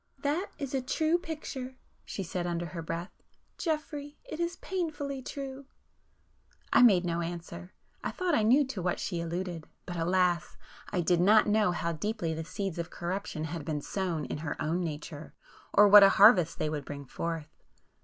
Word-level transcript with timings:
"That 0.23 0.49
is 0.57 0.73
a 0.73 0.81
true 0.81 1.19
picture!" 1.19 1.75
she 2.03 2.23
said 2.23 2.47
under 2.47 2.65
her 2.65 2.81
breath—"Geoffrey, 2.81 4.17
it 4.23 4.39
is 4.39 4.55
painfully 4.55 5.21
true!" 5.21 5.67
I 6.73 6.81
made 6.81 7.05
no 7.05 7.21
answer,—I 7.21 8.09
thought 8.09 8.33
I 8.33 8.41
knew 8.41 8.65
to 8.65 8.81
what 8.81 8.99
she 8.99 9.21
alluded; 9.21 9.63
but 9.85 9.97
alas!—I 9.97 11.01
did 11.01 11.21
not 11.21 11.45
know 11.45 11.71
how 11.71 11.91
deeply 11.91 12.33
the 12.33 12.43
'seeds 12.43 12.79
of 12.79 12.89
corruption' 12.89 13.43
had 13.43 13.63
been 13.63 13.79
sown 13.81 14.25
in 14.25 14.39
her 14.39 14.59
own 14.59 14.81
nature, 14.83 15.35
or 15.71 15.87
what 15.87 16.01
a 16.01 16.09
harvest 16.09 16.57
they 16.57 16.67
would 16.67 16.83
bring 16.83 17.05
forth. 17.05 17.53